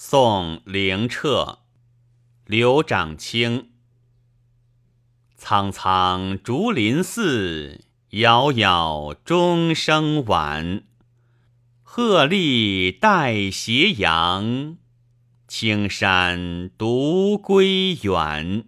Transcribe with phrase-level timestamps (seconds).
[0.00, 1.58] 宋·灵澈，
[2.46, 3.72] 刘长卿。
[5.36, 7.80] 苍苍竹林寺，
[8.10, 10.84] 杳杳钟声晚。
[11.82, 14.76] 鹤唳带斜阳，
[15.48, 18.66] 青山独归远。